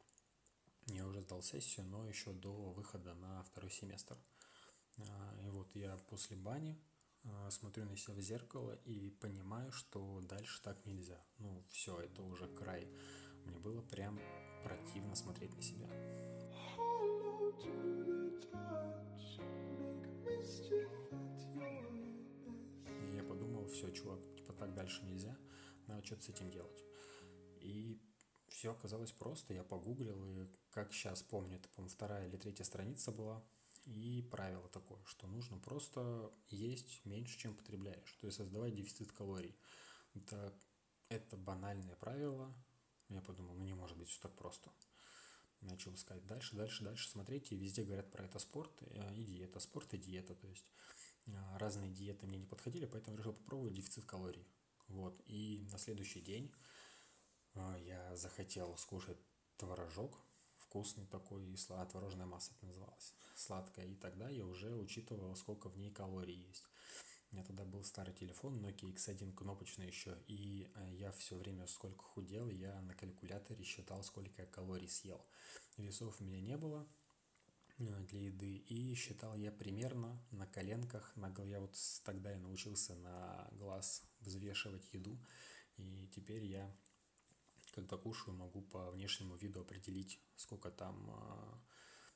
Я 0.87 1.07
уже 1.07 1.21
сдал 1.21 1.43
сессию, 1.43 1.87
но 1.87 2.07
еще 2.09 2.33
до 2.33 2.73
выхода 2.73 3.15
на 3.15 3.43
второй 3.45 3.71
семестр. 3.71 4.19
И 5.43 5.49
вот 5.49 5.75
я 5.75 5.97
после 5.97 6.37
бани 6.37 6.77
смотрю 7.51 7.85
на 7.85 7.97
себя 7.97 8.15
в 8.15 8.21
зеркало 8.21 8.79
и 8.85 9.11
понимаю, 9.11 9.73
что 9.73 10.21
дальше 10.23 10.61
так 10.63 10.85
нельзя. 10.87 11.21
Ну, 11.39 11.65
все, 11.69 11.99
это 11.99 12.23
уже 12.23 12.49
край. 12.49 12.89
Мне 13.45 13.59
было 13.59 13.83
прям 13.83 14.19
противно 14.65 15.15
смотреть 15.15 15.55
на 15.55 15.63
себя. 15.63 15.89
И 23.11 23.17
я 23.17 23.23
подумал, 23.25 23.67
все, 23.67 23.91
чувак, 23.91 24.21
типа 24.37 24.53
так 24.55 24.75
дальше 24.75 25.05
нельзя 25.05 25.37
надо 25.93 26.07
что-то 26.07 26.23
с 26.23 26.29
этим 26.29 26.51
делать. 26.51 26.85
И 27.61 28.01
все 28.49 28.73
оказалось 28.73 29.13
просто, 29.13 29.55
я 29.55 29.65
погуглил, 29.65 30.25
и 30.27 30.47
как 30.71 30.93
сейчас 30.93 31.23
помню, 31.23 31.57
это, 31.57 31.69
по-моему, 31.71 31.95
вторая 31.95 32.29
или 32.29 32.37
третья 32.37 32.65
страница 32.65 33.13
была, 33.13 33.45
и 33.93 34.23
правило 34.23 34.69
такое, 34.69 34.99
что 35.05 35.27
нужно 35.27 35.59
просто 35.59 36.33
есть 36.49 37.05
меньше, 37.05 37.39
чем 37.39 37.55
потребляешь, 37.55 38.13
то 38.21 38.27
есть 38.27 38.39
создавать 38.39 38.75
дефицит 38.75 39.13
калорий. 39.13 39.57
Это, 40.15 40.55
это 41.09 41.37
банальное 41.37 41.97
правило, 41.97 42.55
я 43.09 43.21
подумал, 43.21 43.55
ну 43.55 43.65
не 43.65 43.75
может 43.75 43.97
быть 43.99 44.09
все 44.09 44.21
так 44.21 44.35
просто. 44.35 44.71
начал 45.61 45.95
искать 45.95 46.27
дальше, 46.27 46.57
дальше, 46.57 46.85
дальше 46.85 47.09
смотреть, 47.09 47.53
и 47.53 47.57
везде 47.57 47.85
говорят 47.85 48.11
про 48.11 48.25
это 48.25 48.39
спорт 48.39 48.73
и 48.83 49.25
диета, 49.25 49.61
спорт 49.61 49.95
и 49.95 49.99
диета, 49.99 50.35
то 50.35 50.49
есть 50.49 50.67
разные 51.59 51.91
диеты 51.91 52.27
мне 52.27 52.39
не 52.39 52.47
подходили, 52.47 52.87
поэтому 52.87 53.17
решил 53.17 53.33
попробовать 53.33 53.75
дефицит 53.75 54.05
калорий. 54.05 54.47
Вот, 54.89 55.21
и 55.27 55.67
на 55.71 55.79
следующий 55.79 56.21
день 56.21 56.53
я 57.55 58.17
захотел 58.17 58.77
скушать 58.77 59.19
творожок, 59.57 60.19
вкусный 60.73 61.05
такой, 61.05 61.45
и 61.45 61.57
сла... 61.57 61.85
творожная 61.85 62.25
масса 62.25 62.53
это 62.57 62.65
называлась, 62.65 63.13
сладкая, 63.35 63.87
и 63.87 63.95
тогда 63.95 64.31
я 64.31 64.47
уже 64.47 64.75
учитывал, 64.75 65.37
сколько 65.37 65.69
в 65.69 65.77
ней 65.77 65.91
калорий 65.91 66.35
есть. 66.35 66.65
У 67.31 67.35
меня 67.35 67.45
тогда 67.45 67.67
был 67.67 67.85
старый 67.85 68.15
телефон 68.15 68.65
Nokia 68.65 68.95
X1 68.95 69.35
кнопочный 69.35 69.87
еще, 69.87 70.17
и 70.29 70.71
э, 70.75 70.95
я 70.95 71.13
все 71.13 71.37
время 71.37 71.67
сколько 71.67 72.03
худел, 72.03 72.49
я 72.49 72.81
на 72.81 72.95
калькуляторе 72.95 73.63
считал, 73.65 74.03
сколько 74.03 74.41
я 74.41 74.49
калорий 74.49 74.89
съел. 74.89 75.23
Весов 75.77 76.19
у 76.23 76.25
меня 76.25 76.41
не 76.41 76.57
было 76.57 76.89
э, 77.79 78.01
для 78.09 78.21
еды, 78.21 78.57
и 78.57 78.95
считал 78.95 79.37
я 79.37 79.53
примерно 79.53 80.25
на 80.31 80.47
коленках, 80.47 81.15
на 81.17 81.35
я 81.45 81.61
вот 81.61 81.77
тогда 82.03 82.31
я 82.31 82.39
научился 82.39 82.95
на 82.95 83.47
глаз 83.53 84.05
взвешивать 84.21 84.89
еду, 84.95 85.19
и 85.77 86.09
теперь 86.15 86.45
я 86.47 86.75
когда 87.73 87.97
кушаю, 87.97 88.37
могу 88.37 88.63
по 88.63 88.91
внешнему 88.91 89.37
виду 89.37 89.61
определить, 89.61 90.21
сколько 90.37 90.71
там, 90.71 91.11
э, 91.11 91.59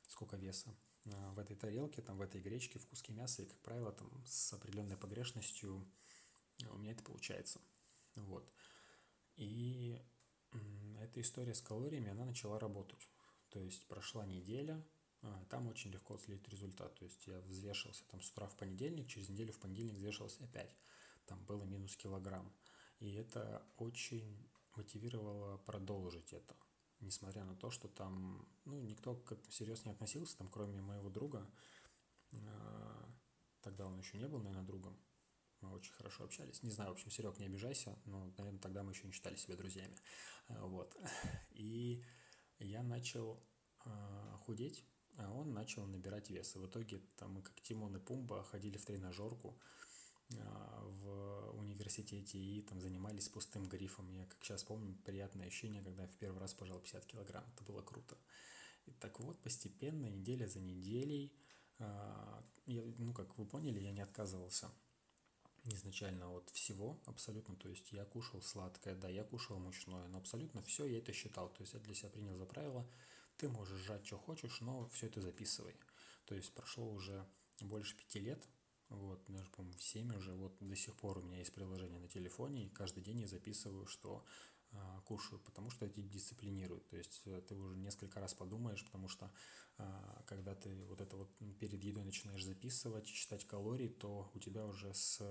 сколько 0.07 0.37
веса 0.37 0.73
Э, 1.11 1.31
в 1.31 1.39
этой 1.39 1.55
тарелке, 1.55 2.01
там, 2.01 2.17
в 2.17 2.21
этой 2.21 2.41
гречке, 2.41 2.79
в 2.79 2.87
куске 2.87 3.13
мяса, 3.13 3.43
и, 3.43 3.45
как 3.45 3.59
правило, 3.59 3.91
там, 3.91 4.09
с 4.25 4.53
определенной 4.53 4.97
погрешностью 4.97 5.87
э, 6.63 6.67
у 6.69 6.77
меня 6.77 6.91
это 6.91 7.03
получается. 7.03 7.61
Вот. 8.15 8.51
И 9.35 10.01
эта 10.99 11.21
история 11.21 11.53
с 11.53 11.61
калориями, 11.61 12.09
она 12.09 12.25
начала 12.25 12.59
работать. 12.59 13.09
То 13.49 13.59
есть 13.59 13.87
прошла 13.87 14.25
неделя, 14.25 14.83
там 15.49 15.67
очень 15.67 15.91
легко 15.91 16.15
отследить 16.15 16.47
результат. 16.49 16.95
То 16.95 17.05
есть 17.05 17.27
я 17.27 17.39
взвешивался 17.41 18.03
там 18.07 18.21
с 18.21 18.31
утра 18.31 18.47
в 18.47 18.55
понедельник, 18.55 19.07
через 19.07 19.29
неделю 19.29 19.53
в 19.53 19.59
понедельник 19.59 19.93
взвешивался 19.93 20.43
опять. 20.43 20.75
Там 21.25 21.43
было 21.45 21.63
минус 21.63 21.95
килограмм. 21.95 22.51
И 22.99 23.13
это 23.13 23.63
очень 23.77 24.49
мотивировало 24.77 25.57
продолжить 25.57 26.33
это 26.33 26.55
несмотря 26.99 27.45
на 27.45 27.55
то, 27.55 27.69
что 27.69 27.87
там, 27.87 28.47
ну, 28.65 28.81
никто 28.81 29.15
к 29.15 29.31
этому 29.31 29.49
всерьез 29.49 29.85
не 29.85 29.91
относился, 29.91 30.37
там, 30.37 30.49
кроме 30.49 30.81
моего 30.81 31.09
друга, 31.09 31.49
а, 32.31 33.09
тогда 33.61 33.85
он 33.85 33.99
еще 33.99 34.17
не 34.17 34.27
был, 34.27 34.39
наверное, 34.39 34.65
другом, 34.65 34.99
мы 35.61 35.73
очень 35.73 35.93
хорошо 35.93 36.23
общались. 36.23 36.61
Не 36.63 36.71
знаю, 36.71 36.91
в 36.91 36.93
общем, 36.93 37.09
Серег, 37.09 37.39
не 37.39 37.45
обижайся, 37.45 37.97
но, 38.05 38.33
наверное, 38.37 38.59
тогда 38.59 38.83
мы 38.83 38.91
еще 38.91 39.07
не 39.07 39.13
считали 39.13 39.35
себя 39.35 39.55
друзьями. 39.55 39.95
А, 40.47 40.65
вот. 40.65 40.95
И 41.51 42.03
я 42.59 42.83
начал 42.83 43.43
а, 43.85 44.37
худеть, 44.45 44.85
а 45.17 45.31
он 45.31 45.53
начал 45.53 45.85
набирать 45.87 46.29
вес. 46.29 46.55
И 46.55 46.59
в 46.59 46.67
итоге 46.67 46.99
там 47.15 47.33
мы 47.33 47.41
как 47.41 47.59
Тимон 47.61 47.95
и 47.95 47.99
Пумба 47.99 48.43
ходили 48.43 48.77
в 48.77 48.85
тренажерку, 48.85 49.59
в 50.29 51.57
университете 51.57 52.37
и 52.37 52.61
там 52.61 52.81
занимались 52.81 53.29
пустым 53.29 53.67
грифом. 53.67 54.11
Я, 54.11 54.25
как 54.25 54.43
сейчас 54.43 54.63
помню, 54.63 54.95
приятное 55.05 55.47
ощущение, 55.47 55.83
когда 55.83 56.03
я 56.03 56.07
в 56.07 56.15
первый 56.17 56.39
раз 56.39 56.53
пожал 56.53 56.79
50 56.79 57.05
килограмм. 57.05 57.45
Это 57.53 57.63
было 57.63 57.81
круто. 57.81 58.17
И 58.85 58.91
так 58.91 59.19
вот, 59.19 59.39
постепенно, 59.39 60.07
неделя 60.07 60.47
за 60.47 60.59
неделей, 60.59 61.33
а, 61.79 62.43
я, 62.65 62.83
ну, 62.97 63.13
как 63.13 63.37
вы 63.37 63.45
поняли, 63.45 63.79
я 63.79 63.91
не 63.91 64.01
отказывался 64.01 64.71
изначально 65.65 66.31
от 66.31 66.49
всего 66.51 67.01
абсолютно, 67.05 67.55
то 67.55 67.67
есть 67.69 67.91
я 67.91 68.05
кушал 68.05 68.41
сладкое, 68.41 68.95
да, 68.95 69.09
я 69.09 69.23
кушал 69.23 69.59
мучное, 69.59 70.07
но 70.07 70.19
абсолютно 70.19 70.61
все 70.61 70.85
я 70.85 70.99
это 70.99 71.11
считал, 71.11 71.49
то 71.49 71.61
есть 71.61 71.73
я 71.73 71.79
для 71.79 71.93
себя 71.93 72.09
принял 72.09 72.37
за 72.37 72.45
правило, 72.45 72.89
ты 73.37 73.49
можешь 73.49 73.79
жать, 73.81 74.05
что 74.05 74.17
хочешь, 74.17 74.61
но 74.61 74.87
все 74.87 75.07
это 75.07 75.21
записывай. 75.21 75.75
То 76.25 76.35
есть 76.35 76.53
прошло 76.53 76.89
уже 76.89 77.27
больше 77.61 77.95
пяти 77.97 78.19
лет, 78.19 78.47
вот, 78.89 79.21
даже, 79.27 79.49
по-моему, 79.49 79.77
в 79.77 79.83
7 79.83 80.15
уже, 80.15 80.33
вот 80.33 80.55
до 80.59 80.75
сих 80.75 80.95
пор 80.95 81.17
у 81.17 81.21
меня 81.21 81.39
есть 81.39 81.53
приложение 81.53 81.99
на 81.99 82.07
телефоне, 82.07 82.65
и 82.65 82.69
каждый 82.69 83.03
день 83.03 83.19
я 83.19 83.27
записываю, 83.27 83.85
что 83.85 84.23
э, 84.71 84.77
кушаю, 85.05 85.39
потому 85.39 85.69
что 85.69 85.85
это 85.85 86.01
дисциплинирует. 86.01 86.87
То 86.87 86.95
есть 86.95 87.21
э, 87.25 87.41
ты 87.41 87.55
уже 87.55 87.75
несколько 87.75 88.21
раз 88.21 88.33
подумаешь, 88.33 88.85
потому 88.85 89.09
что 89.09 89.29
э, 89.77 90.23
когда 90.25 90.55
ты 90.55 90.85
вот 90.85 91.01
это 91.01 91.17
вот 91.17 91.29
перед 91.59 91.83
едой 91.83 92.05
начинаешь 92.05 92.45
записывать, 92.45 93.07
считать 93.07 93.45
калории, 93.45 93.89
то 93.89 94.31
у 94.33 94.39
тебя 94.39 94.65
уже 94.65 94.93
с 94.93 95.21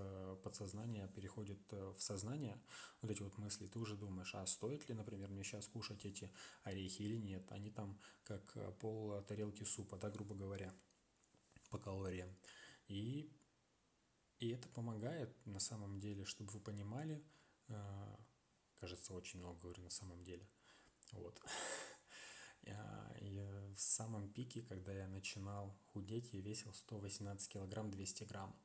подсознания 0.43 1.09
переходит 1.09 1.61
в 1.73 1.99
сознание 1.99 2.61
вот 3.01 3.11
эти 3.11 3.23
вот 3.23 3.39
мысли. 3.39 3.67
Ты 3.67 3.79
уже 3.79 3.97
думаешь, 3.97 4.35
а 4.35 4.45
стоит 4.47 4.87
ли, 4.91 4.95
например, 4.95 5.31
мне 5.31 5.45
сейчас 5.45 5.67
кушать 5.67 6.05
эти 6.05 6.31
орехи 6.63 7.03
или 7.03 7.17
нет? 7.17 7.51
Они 7.53 7.71
там 7.71 7.99
как 8.23 8.55
пол 8.81 9.23
тарелки 9.23 9.65
супа, 9.65 9.97
да, 9.97 10.11
грубо 10.11 10.35
говоря, 10.35 10.75
по 11.71 11.79
калориям. 11.79 12.29
И 12.89 13.33
и 14.38 14.50
это 14.50 14.69
помогает 14.69 15.35
на 15.47 15.61
самом 15.61 15.99
деле, 15.99 16.25
чтобы 16.25 16.52
вы 16.52 16.61
понимали, 16.61 17.25
э, 17.69 18.16
кажется, 18.75 19.14
очень 19.14 19.40
много 19.40 19.59
говорю 19.61 19.83
на 19.83 19.90
самом 19.90 20.23
деле. 20.23 20.47
Вот. 21.12 21.40
Я 22.62 23.07
в 23.76 23.81
самом 23.81 24.28
пике, 24.33 24.62
когда 24.62 24.93
я 24.93 25.07
начинал 25.07 25.78
худеть, 25.93 26.33
я 26.33 26.40
весил 26.40 26.73
118 26.73 27.49
килограмм 27.49 27.90
200 27.90 28.25
грамм. 28.25 28.57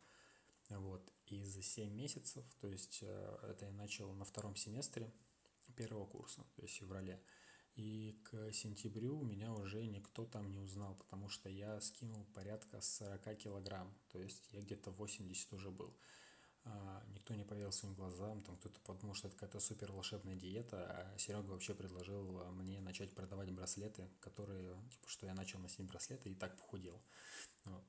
Вот. 0.69 1.13
И 1.25 1.43
за 1.43 1.61
7 1.61 1.93
месяцев, 1.93 2.45
то 2.61 2.69
есть 2.69 2.99
э, 3.01 3.39
это 3.43 3.65
я 3.65 3.71
начал 3.71 4.13
на 4.13 4.23
втором 4.23 4.55
семестре 4.55 5.13
первого 5.75 6.05
курса, 6.05 6.45
то 6.55 6.61
есть 6.61 6.75
в 6.75 6.79
феврале. 6.79 7.21
И 7.75 8.19
к 8.23 8.51
сентябрю 8.51 9.21
меня 9.23 9.53
уже 9.53 9.85
никто 9.85 10.25
там 10.25 10.51
не 10.51 10.59
узнал, 10.59 10.95
потому 10.95 11.29
что 11.29 11.49
я 11.49 11.79
скинул 11.79 12.25
порядка 12.33 12.81
40 12.81 13.37
килограмм, 13.37 13.93
то 14.09 14.19
есть 14.19 14.49
я 14.51 14.61
где-то 14.61 14.91
80 14.91 15.53
уже 15.53 15.71
был. 15.71 15.95
А, 16.63 17.03
никто 17.07 17.33
не 17.33 17.43
поверил 17.43 17.71
своим 17.71 17.95
глазам, 17.95 18.43
там 18.43 18.57
кто-то 18.57 18.79
подумал, 18.81 19.15
что 19.15 19.29
это 19.29 19.37
какая-то 19.37 19.59
супер 19.59 19.91
волшебная 19.91 20.35
диета, 20.35 20.85
а 20.85 21.17
Серега 21.17 21.49
вообще 21.49 21.73
предложил 21.73 22.43
мне 22.51 22.81
начать 22.81 23.15
продавать 23.15 23.51
браслеты, 23.51 24.11
которые, 24.19 24.75
типа, 24.91 25.07
что 25.07 25.25
я 25.25 25.33
начал 25.33 25.59
носить 25.59 25.87
браслеты 25.87 26.29
и 26.29 26.35
так 26.35 26.55
похудел. 26.57 27.01
Вот. 27.65 27.83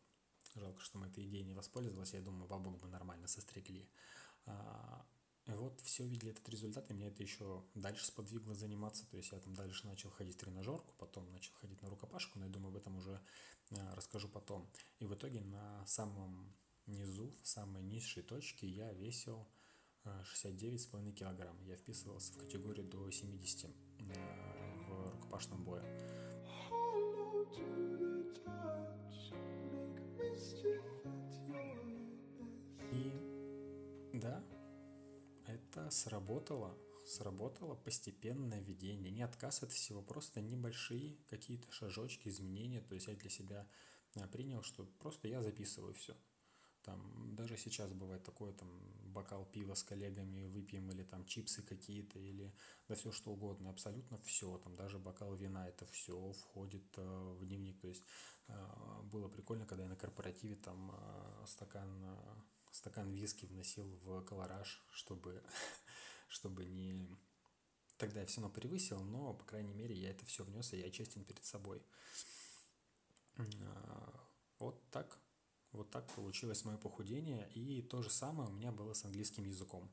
Жалко, 0.55 0.81
что 0.81 0.99
мы 0.99 1.09
этой 1.09 1.25
идеей 1.27 1.45
не 1.45 1.55
воспользовались, 1.55 2.15
я 2.15 2.23
думаю, 2.23 2.47
бабок 2.47 2.79
бы 2.79 2.87
нормально 2.87 3.27
состригли. 3.27 3.89
Все 5.83 6.07
видели 6.07 6.31
этот 6.31 6.49
результат, 6.49 6.91
и 6.91 6.95
меня 6.95 7.09
это 7.09 7.23
еще 7.23 7.65
дальше 7.75 8.07
сподвигло 8.07 8.55
заниматься. 8.55 9.07
То 9.11 9.17
есть 9.17 9.33
я 9.33 9.39
там 9.39 9.55
дальше 9.55 9.87
начал 9.87 10.11
ходить 10.11 10.37
в 10.37 10.39
тренажерку, 10.39 10.95
потом 10.99 11.31
начал 11.31 11.53
ходить 11.55 11.81
на 11.83 11.91
рукопашку, 11.91 12.39
но 12.39 12.47
я 12.47 12.51
думаю, 12.51 12.71
об 12.71 12.77
этом 12.77 12.97
уже 12.97 13.21
а, 13.71 13.95
расскажу 13.95 14.29
потом. 14.29 14.71
И 14.99 15.07
в 15.07 15.15
итоге 15.15 15.41
на 15.41 15.87
самом 15.87 16.55
низу, 16.87 17.33
в 17.43 17.49
самой 17.49 17.83
низшей 17.83 18.23
точке 18.23 18.67
я 18.67 18.93
весил 18.93 19.49
69,5 20.05 21.09
а, 21.09 21.12
килограмм. 21.12 21.62
Я 21.65 21.77
вписывался 21.77 22.33
в 22.33 22.39
категорию 22.39 22.85
до 22.85 23.11
70 23.11 23.71
а, 23.71 24.89
в 24.89 25.12
рукопашном 25.12 25.65
бою. 25.65 25.85
И 32.93 34.19
да, 34.19 34.45
это 35.73 35.91
сработало, 35.91 36.76
сработало 37.07 37.75
постепенное 37.75 38.61
ведение, 38.61 39.11
не 39.11 39.23
отказ 39.23 39.62
от 39.62 39.73
всего, 39.73 40.02
просто 40.02 40.41
небольшие 40.43 41.17
какие-то 41.29 41.71
шажочки, 41.73 42.29
изменения, 42.29 42.81
то 42.83 42.95
есть 42.95 43.07
я 43.07 43.14
для 43.14 43.31
себя 43.31 43.67
а, 44.17 44.29
принял, 44.29 44.62
что 44.62 44.85
просто 45.00 45.29
я 45.29 45.43
записываю 45.43 45.95
все. 45.95 46.14
Там, 46.83 47.35
даже 47.37 47.57
сейчас 47.57 47.93
бывает 47.93 48.25
такое, 48.25 48.52
там, 48.52 48.69
бокал 49.05 49.47
пива 49.47 49.75
с 49.75 49.83
коллегами 49.85 50.47
выпьем, 50.47 50.91
или 50.91 51.05
там 51.05 51.25
чипсы 51.25 51.62
какие-то, 51.62 52.19
или 52.19 52.52
да 52.88 52.95
все 52.95 53.12
что 53.12 53.31
угодно, 53.31 53.71
абсолютно 53.71 54.19
все, 54.19 54.59
там, 54.59 54.76
даже 54.76 54.99
бокал 54.99 55.35
вина, 55.35 55.69
это 55.69 55.87
все 55.87 56.33
входит 56.33 56.85
э, 56.97 57.37
в 57.38 57.47
дневник, 57.47 57.81
то 57.81 57.88
есть 57.88 58.05
э, 58.49 59.00
было 59.05 59.29
прикольно, 59.29 59.64
когда 59.64 59.85
я 59.85 59.88
на 59.88 59.97
корпоративе 59.97 60.57
там 60.57 60.91
э, 60.93 61.47
стакан 61.47 62.05
э, 62.05 62.17
стакан 62.73 63.12
виски 63.12 63.47
вносил 63.47 63.87
в 64.02 64.23
колораж, 64.23 64.83
чтобы, 64.91 65.43
чтобы 66.29 66.64
не... 66.64 67.09
Тогда 67.99 68.21
я 68.21 68.26
все 68.26 68.41
равно 68.41 68.52
превысил, 68.52 69.00
но, 69.05 69.35
по 69.35 69.45
крайней 69.45 69.75
мере, 69.75 69.95
я 69.95 70.11
это 70.11 70.25
все 70.26 70.43
внес, 70.43 70.73
и 70.73 70.79
я 70.79 70.91
честен 70.91 71.25
перед 71.25 71.45
собой. 71.45 71.83
А, 73.37 74.21
вот 74.59 74.83
так. 74.91 75.19
Вот 75.71 75.91
так 75.91 76.07
получилось 76.12 76.64
мое 76.64 76.76
похудение. 76.76 77.49
И 77.55 77.81
то 77.83 78.02
же 78.02 78.11
самое 78.11 78.49
у 78.50 78.52
меня 78.52 78.73
было 78.73 78.93
с 78.93 79.05
английским 79.05 79.45
языком. 79.45 79.91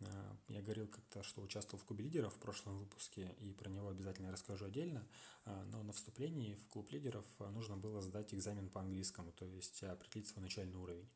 А, 0.00 0.36
я 0.48 0.60
говорил 0.60 0.86
как-то, 0.88 1.22
что 1.22 1.40
участвовал 1.40 1.82
в 1.82 1.86
клубе 1.86 2.04
лидеров 2.04 2.34
в 2.34 2.38
прошлом 2.38 2.78
выпуске, 2.78 3.34
и 3.40 3.52
про 3.52 3.70
него 3.70 3.88
обязательно 3.88 4.30
расскажу 4.30 4.66
отдельно. 4.66 5.08
А, 5.44 5.64
но 5.64 5.82
на 5.82 5.92
вступлении 5.92 6.56
в 6.56 6.66
клуб 6.68 6.90
лидеров 6.90 7.24
нужно 7.38 7.76
было 7.76 8.02
сдать 8.02 8.34
экзамен 8.34 8.68
по 8.68 8.80
английскому, 8.80 9.32
то 9.32 9.46
есть 9.46 9.82
определить 9.82 10.28
свой 10.28 10.42
начальный 10.42 10.76
уровень. 10.76 11.08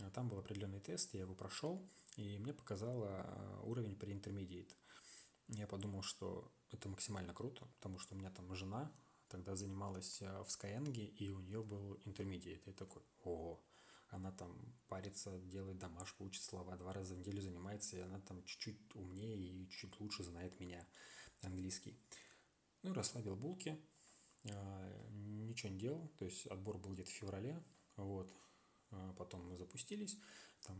А, 0.00 0.10
там 0.10 0.28
был 0.28 0.38
определенный 0.38 0.80
тест, 0.80 1.14
я 1.14 1.20
его 1.20 1.34
прошел, 1.34 1.88
и 2.16 2.38
мне 2.38 2.52
показало 2.52 3.08
а, 3.08 3.60
уровень 3.64 3.94
pre-intermediate. 3.94 4.74
Я 5.48 5.66
подумал, 5.66 6.02
что 6.02 6.52
это 6.70 6.88
максимально 6.88 7.34
круто, 7.34 7.66
потому 7.76 7.98
что 7.98 8.14
у 8.14 8.18
меня 8.18 8.30
там 8.30 8.54
жена, 8.54 8.92
тогда 9.28 9.54
занималась 9.54 10.20
в 10.20 10.46
Skyeng, 10.48 10.92
и 10.92 11.28
у 11.28 11.40
нее 11.40 11.62
был 11.62 11.94
intermediate. 12.04 12.68
И 12.68 12.72
такой, 12.72 13.02
ого, 13.22 13.62
она 14.10 14.32
там 14.32 14.56
парится, 14.88 15.38
делает 15.38 15.78
домашку, 15.78 16.24
учит 16.24 16.42
слова, 16.42 16.76
два 16.76 16.92
раза 16.92 17.14
в 17.14 17.18
неделю 17.18 17.40
занимается, 17.40 17.96
и 17.96 18.00
она 18.00 18.20
там 18.20 18.42
чуть-чуть 18.44 18.94
умнее 18.94 19.36
и 19.36 19.68
чуть 19.68 19.98
лучше 20.00 20.24
знает 20.24 20.58
меня 20.60 20.86
английский. 21.42 21.98
Ну, 22.82 22.92
расслабил 22.92 23.36
булки, 23.36 23.80
а, 24.50 25.08
ничего 25.10 25.72
не 25.72 25.78
делал, 25.78 26.08
то 26.18 26.24
есть 26.24 26.46
отбор 26.46 26.78
был 26.78 26.92
где-то 26.92 27.10
в 27.10 27.14
феврале, 27.14 27.62
вот, 27.96 28.32
а 28.32 28.49
потом 29.16 29.46
мы 29.48 29.56
запустились, 29.56 30.18
там 30.62 30.76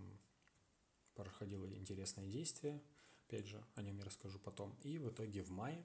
проходило 1.15 1.67
интересное 1.75 2.27
действие, 2.27 2.83
опять 3.27 3.47
же, 3.47 3.65
о 3.75 3.83
нем 3.83 3.99
я 3.99 4.05
расскажу 4.05 4.39
потом, 4.39 4.77
и 4.83 4.99
в 4.99 5.11
итоге 5.11 5.43
в 5.43 5.51
мае, 5.51 5.85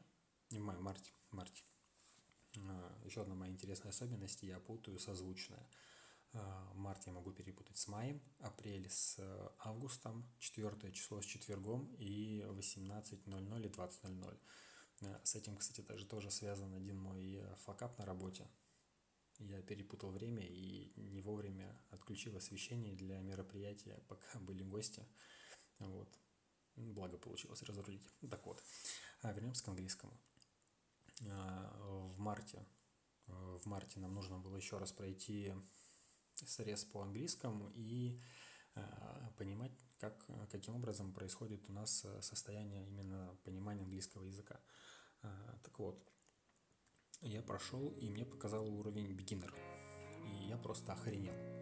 не 0.52 0.60
в 0.60 0.64
мае, 0.64 0.80
марте, 0.80 1.12
марте, 1.32 1.64
а, 2.58 3.02
еще 3.04 3.22
одна 3.22 3.36
моя 3.36 3.52
интересная 3.52 3.92
особенность, 3.92 4.44
я 4.44 4.60
путаю 4.60 5.00
созвучное. 5.00 5.68
Март 6.74 7.06
я 7.08 7.14
могу 7.14 7.32
перепутать 7.32 7.78
с 7.78 7.88
маем, 7.88 8.22
апрель 8.40 8.90
с 8.90 9.18
августом, 9.60 10.30
четвертое 10.38 10.92
число 10.92 11.22
с 11.22 11.26
четвергом 11.26 11.96
и 11.96 12.42
18.00 12.42 13.66
и 13.66 13.70
20.00. 13.70 14.40
Э, 15.02 15.20
с 15.24 15.36
этим, 15.36 15.56
кстати, 15.58 15.82
даже 15.82 16.06
тоже 16.06 16.32
связан 16.32 16.74
один 16.74 17.00
мой 17.00 17.36
э, 17.36 17.56
факап 17.58 17.98
на 17.98 18.06
работе. 18.06 18.48
Я 19.40 19.62
перепутал 19.62 20.12
время 20.12 20.46
и 20.46 20.94
не 20.96 21.22
вовремя 21.22 21.78
отключил 22.06 22.38
освещение 22.38 22.94
для 22.94 23.20
мероприятия, 23.22 24.00
пока 24.08 24.40
были 24.40 24.64
гости. 24.64 25.04
Вот. 25.80 26.08
Благо 26.76 27.18
получилось 27.18 27.64
разрулить. 27.64 28.08
Так 28.30 28.46
вот, 28.46 28.62
а 29.22 29.34
вернемся 29.34 29.64
к 29.64 29.70
английскому. 29.70 30.14
А, 31.28 31.74
в 31.80 32.20
марте, 32.20 32.68
э, 33.28 33.32
в 33.32 33.66
марте 33.66 34.00
нам 34.00 34.14
нужно 34.14 34.38
было 34.38 34.58
еще 34.58 34.78
раз 34.78 34.92
пройти 34.92 35.54
срез 36.36 36.84
по 36.84 37.02
английскому 37.02 37.72
и 37.74 38.22
понимать, 39.38 39.72
как, 40.00 40.28
каким 40.52 40.76
образом 40.76 41.14
происходит 41.14 41.70
у 41.70 41.72
нас 41.72 42.06
состояние 42.20 42.86
именно 42.86 43.38
понимания 43.46 43.84
английского 43.84 44.26
языка. 44.26 44.60
А, 45.22 45.60
так 45.64 45.80
вот, 45.80 46.12
я 47.22 47.42
прошел, 47.42 47.92
и 47.92 48.10
мне 48.10 48.26
показал 48.26 48.68
уровень 48.68 49.16
beginner. 49.16 49.54
И 50.26 50.50
я 50.50 50.58
просто 50.58 50.92
охренел. 50.92 51.55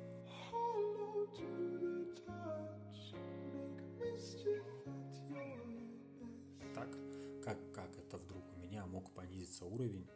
Так, 6.73 6.89
как, 7.43 7.73
как 7.73 7.97
это 7.97 8.17
вдруг 8.17 8.43
у 8.53 8.57
меня 8.57 8.85
мог 8.85 9.13
понизиться 9.13 9.65
уровень, 9.65 10.07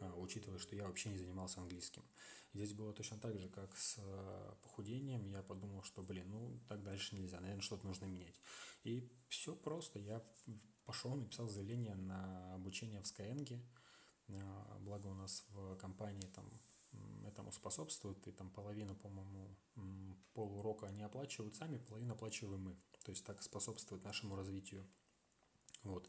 а, 0.00 0.14
учитывая, 0.16 0.58
что 0.58 0.76
я 0.76 0.86
вообще 0.86 1.10
не 1.10 1.18
занимался 1.18 1.60
английским. 1.60 2.02
Здесь 2.52 2.72
было 2.72 2.92
точно 2.92 3.18
так 3.18 3.38
же, 3.38 3.48
как 3.48 3.76
с 3.76 3.96
а, 3.98 4.56
похудением. 4.62 5.26
Я 5.26 5.42
подумал, 5.42 5.82
что, 5.82 6.02
блин, 6.02 6.30
ну 6.30 6.60
так 6.68 6.82
дальше 6.82 7.16
нельзя, 7.16 7.40
наверное, 7.40 7.62
что-то 7.62 7.86
нужно 7.86 8.06
менять. 8.06 8.40
И 8.84 9.10
все 9.28 9.54
просто. 9.56 9.98
Я 9.98 10.22
пошел, 10.84 11.14
написал 11.14 11.48
заявление 11.48 11.94
на 11.94 12.54
обучение 12.54 13.00
в 13.00 13.04
Skyeng. 13.04 13.60
А, 14.28 14.78
благо 14.80 15.08
у 15.08 15.14
нас 15.14 15.44
в 15.50 15.76
компании 15.76 16.28
там 16.34 16.50
этому 17.34 17.52
способствует, 17.52 18.26
и 18.26 18.32
там 18.32 18.50
половину, 18.50 18.94
по-моему, 18.94 19.56
полурока 20.32 20.86
они 20.86 21.02
оплачивают 21.02 21.56
сами, 21.56 21.78
половину 21.78 22.14
оплачиваем 22.14 22.62
мы. 22.62 22.76
То 23.04 23.10
есть 23.10 23.24
так 23.24 23.42
способствует 23.42 24.04
нашему 24.04 24.36
развитию. 24.36 24.86
Вот. 25.82 26.08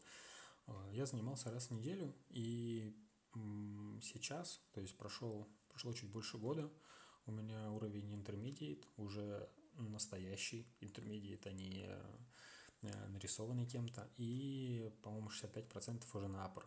А, 0.66 0.90
я 0.92 1.04
занимался 1.06 1.50
раз 1.50 1.68
в 1.68 1.70
неделю, 1.72 2.14
и 2.30 2.96
сейчас, 4.00 4.62
то 4.72 4.80
есть 4.80 4.96
прошел, 4.96 5.46
прошло 5.68 5.92
чуть 5.92 6.10
больше 6.10 6.38
года, 6.38 6.72
у 7.26 7.32
меня 7.32 7.70
уровень 7.70 8.14
intermediate, 8.14 8.86
уже 8.96 9.50
настоящий 9.74 10.66
intermediate, 10.80 11.46
а 11.46 11.52
не 11.52 11.86
Э, 12.82 13.08
нарисованный 13.08 13.66
кем-то, 13.66 14.08
и, 14.16 14.92
по-моему, 15.02 15.30
65% 15.30 16.04
уже 16.14 16.28
на 16.28 16.44
upper. 16.44 16.64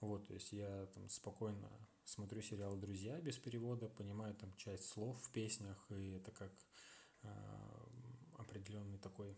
Вот, 0.00 0.26
то 0.26 0.34
есть 0.34 0.52
я 0.52 0.86
там 0.86 1.08
спокойно 1.08 1.70
смотрю 2.12 2.42
сериал 2.42 2.76
«Друзья» 2.76 3.18
без 3.20 3.38
перевода, 3.38 3.88
понимаю 3.88 4.34
там 4.34 4.54
часть 4.56 4.84
слов 4.88 5.20
в 5.22 5.32
песнях, 5.32 5.78
и 5.90 6.10
это 6.10 6.30
как 6.30 6.52
э, 7.22 7.28
определенный 8.36 8.98
такой 8.98 9.34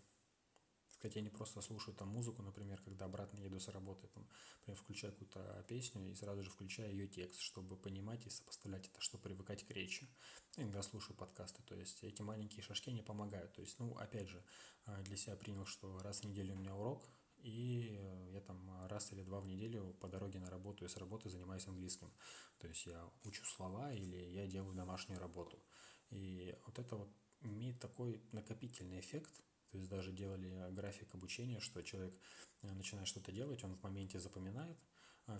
сказать, 0.88 1.16
я 1.16 1.22
не 1.22 1.30
просто 1.30 1.60
слушаю 1.60 1.94
там 1.94 2.08
музыку, 2.08 2.42
например, 2.42 2.80
когда 2.82 3.04
обратно 3.04 3.38
еду 3.38 3.60
с 3.60 3.68
работы, 3.68 4.08
там, 4.08 4.26
например, 4.60 4.80
включаю 4.80 5.12
какую-то 5.12 5.64
песню 5.68 6.10
и 6.10 6.14
сразу 6.14 6.42
же 6.42 6.50
включаю 6.50 6.92
ее 6.92 7.06
текст, 7.06 7.40
чтобы 7.40 7.76
понимать 7.76 8.26
и 8.26 8.30
сопоставлять 8.30 8.88
это, 8.88 9.00
чтобы 9.00 9.22
привыкать 9.22 9.64
к 9.64 9.70
речи. 9.70 10.08
Иногда 10.56 10.82
слушаю 10.82 11.16
подкасты, 11.16 11.62
то 11.62 11.74
есть 11.76 12.02
эти 12.02 12.22
маленькие 12.22 12.62
шажки 12.62 12.90
не 12.90 13.02
помогают. 13.02 13.52
То 13.52 13.60
есть, 13.60 13.78
ну, 13.78 13.96
опять 13.98 14.28
же, 14.28 14.42
э, 14.86 15.02
для 15.02 15.16
себя 15.16 15.36
принял, 15.36 15.66
что 15.66 15.98
раз 15.98 16.20
в 16.20 16.24
неделю 16.24 16.54
у 16.54 16.58
меня 16.58 16.74
урок, 16.74 17.08
и 17.44 18.00
я 18.32 18.40
там 18.40 18.86
раз 18.88 19.12
или 19.12 19.22
два 19.22 19.40
в 19.40 19.46
неделю 19.46 19.94
по 20.00 20.08
дороге 20.08 20.40
на 20.40 20.50
работу 20.50 20.84
и 20.84 20.88
с 20.88 20.96
работы 20.96 21.28
занимаюсь 21.28 21.68
английским. 21.68 22.10
То 22.58 22.66
есть 22.66 22.86
я 22.86 23.10
учу 23.24 23.44
слова 23.44 23.92
или 23.92 24.16
я 24.16 24.46
делаю 24.46 24.74
домашнюю 24.74 25.20
работу. 25.20 25.62
И 26.10 26.56
вот 26.64 26.78
это 26.78 26.96
вот 26.96 27.10
имеет 27.42 27.78
такой 27.80 28.22
накопительный 28.32 29.00
эффект, 29.00 29.42
то 29.70 29.78
есть 29.78 29.90
даже 29.90 30.12
делали 30.12 30.70
график 30.70 31.14
обучения, 31.14 31.60
что 31.60 31.82
человек 31.82 32.14
э, 32.62 32.72
начинает 32.72 33.08
что-то 33.08 33.32
делать, 33.32 33.62
он 33.64 33.74
в 33.74 33.82
моменте 33.82 34.18
запоминает, 34.18 34.78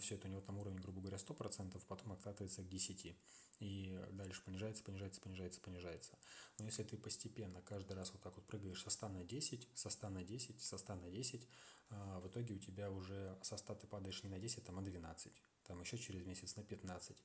все 0.01 0.15
это 0.15 0.29
у 0.29 0.31
него 0.31 0.41
там 0.41 0.59
уровень, 0.59 0.79
грубо 0.79 1.01
говоря, 1.01 1.19
100%, 1.19 1.81
потом 1.87 2.13
откатывается 2.13 2.63
к 2.63 2.67
10%. 2.67 3.15
И 3.61 3.99
дальше 4.13 4.43
понижается, 4.45 4.83
понижается, 4.83 5.21
понижается, 5.21 5.61
понижается. 5.61 6.19
Но 6.59 6.65
если 6.65 6.83
ты 6.83 6.97
постепенно 6.97 7.63
каждый 7.63 7.95
раз 7.95 8.13
вот 8.13 8.23
так 8.23 8.35
вот 8.37 8.47
прыгаешь 8.47 8.83
со 8.83 8.91
100 8.91 9.09
на 9.09 9.25
10, 9.25 9.69
со 9.75 9.91
100 9.91 10.09
на 10.09 10.25
10, 10.25 10.61
со 10.61 10.79
100 10.79 10.95
на 10.97 11.11
10, 11.11 11.49
а, 11.91 12.21
в 12.21 12.29
итоге 12.29 12.55
у 12.55 12.59
тебя 12.59 12.91
уже 12.91 13.39
со 13.43 13.57
100 13.57 13.75
ты 13.75 13.87
падаешь 13.87 14.23
не 14.23 14.31
на 14.31 14.39
10, 14.39 14.65
там, 14.65 14.79
а 14.79 14.83
12 14.83 15.33
там 15.65 15.81
еще 15.81 15.97
через 15.99 16.25
месяц 16.27 16.57
на 16.57 16.65
15 16.65 17.17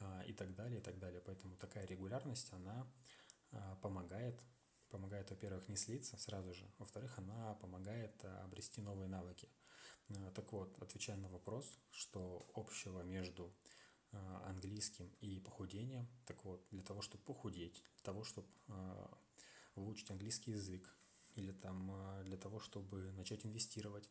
а, 0.00 0.22
и 0.22 0.32
так 0.32 0.54
далее, 0.54 0.80
и 0.80 0.82
так 0.82 0.98
далее. 0.98 1.20
Поэтому 1.20 1.56
такая 1.56 1.86
регулярность, 1.86 2.52
она 2.52 2.86
помогает 3.82 4.42
помогает, 4.94 5.28
во-первых, 5.30 5.68
не 5.68 5.76
слиться 5.76 6.16
сразу 6.18 6.54
же, 6.54 6.70
во-вторых, 6.78 7.18
она 7.18 7.54
помогает 7.54 8.12
э, 8.22 8.28
обрести 8.44 8.80
новые 8.80 9.08
навыки. 9.08 9.48
Э, 10.08 10.30
так 10.32 10.52
вот, 10.52 10.80
отвечая 10.80 11.16
на 11.16 11.28
вопрос, 11.28 11.66
что 11.90 12.46
общего 12.54 13.02
между 13.02 13.52
э, 14.12 14.16
английским 14.46 15.08
и 15.20 15.40
похудением, 15.40 16.06
так 16.26 16.44
вот, 16.44 16.64
для 16.70 16.84
того, 16.84 17.02
чтобы 17.02 17.24
похудеть, 17.24 17.82
для 17.94 18.04
того, 18.04 18.22
чтобы 18.22 18.46
выучить 19.74 20.10
английский 20.12 20.52
язык, 20.52 20.96
или 21.34 21.50
там 21.50 22.22
для 22.24 22.36
того, 22.36 22.60
чтобы 22.60 23.10
начать 23.12 23.44
инвестировать, 23.44 24.08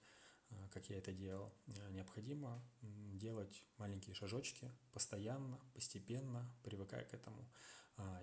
как 0.71 0.89
я 0.89 0.97
это 0.97 1.13
делал, 1.13 1.53
необходимо 1.91 2.61
делать 2.81 3.63
маленькие 3.77 4.13
шажочки 4.13 4.69
постоянно, 4.91 5.57
постепенно, 5.73 6.53
привыкая 6.63 7.05
к 7.05 7.13
этому, 7.13 7.49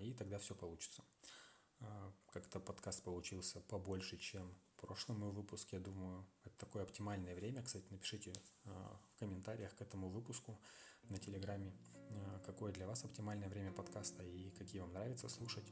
и 0.01 0.13
тогда 0.13 0.37
все 0.37 0.53
получится. 0.53 1.03
А, 1.81 2.11
как-то 2.31 2.59
подкаст 2.59 3.03
получился 3.03 3.59
побольше, 3.61 4.17
чем 4.17 4.53
в 4.75 4.81
прошлом 4.81 5.19
мой 5.19 5.31
выпуск. 5.31 5.71
Я 5.71 5.79
думаю, 5.79 6.25
это 6.43 6.55
такое 6.57 6.83
оптимальное 6.83 7.35
время. 7.35 7.63
Кстати, 7.63 7.85
напишите 7.89 8.33
а, 8.65 8.99
в 9.15 9.19
комментариях 9.19 9.75
к 9.75 9.81
этому 9.81 10.09
выпуску 10.09 10.59
на 11.09 11.17
Телеграме, 11.17 11.73
а, 12.09 12.39
какое 12.45 12.71
для 12.71 12.87
вас 12.87 13.03
оптимальное 13.03 13.49
время 13.49 13.71
подкаста 13.71 14.23
и 14.23 14.51
какие 14.51 14.81
вам 14.81 14.93
нравится 14.93 15.27
слушать. 15.29 15.71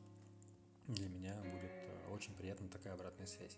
Для 0.87 1.07
меня 1.07 1.35
будет 1.35 1.71
очень 2.09 2.35
приятна 2.35 2.67
такая 2.67 2.93
обратная 2.93 3.27
связь. 3.27 3.57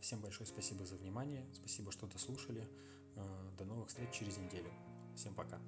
Всем 0.00 0.20
большое 0.20 0.46
спасибо 0.46 0.86
за 0.86 0.96
внимание, 0.96 1.44
спасибо, 1.52 1.90
что 1.90 2.06
дослушали. 2.06 2.66
До 3.58 3.64
новых 3.64 3.88
встреч 3.88 4.10
через 4.12 4.36
неделю. 4.36 4.72
Всем 5.16 5.34
пока. 5.34 5.60